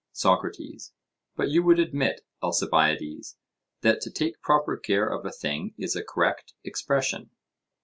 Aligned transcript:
SOCRATES: 0.13 0.93
But 1.35 1.49
you 1.51 1.61
would 1.61 1.77
admit, 1.77 2.21
Alcibiades, 2.41 3.37
that 3.81 4.01
to 4.01 4.09
take 4.09 4.41
proper 4.41 4.75
care 4.75 5.07
of 5.07 5.27
a 5.27 5.31
thing 5.31 5.75
is 5.77 5.95
a 5.95 6.03
correct 6.03 6.55
expression? 6.63 7.29